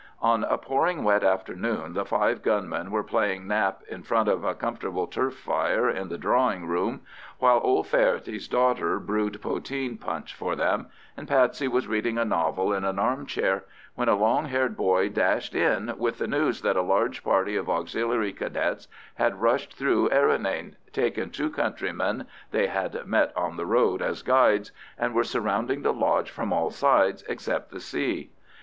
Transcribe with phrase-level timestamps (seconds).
[0.23, 4.55] On a pouring wet afternoon the five gunmen were playing nap in front of a
[4.55, 7.01] comfortable turf fire in the drawing room,
[7.37, 12.73] while old Faherty's daughter brewed poteen punch for them, and Patsy was reading a novel
[12.73, 16.75] in an arm chair, when a long haired boy dashed in with the news that
[16.75, 23.05] a large party of Auxiliary Cadets had rushed through Errinane, taken two countrymen they had
[23.05, 27.69] met on the road as guides, and were surrounding the lodge from all sides except
[27.69, 28.31] the sea.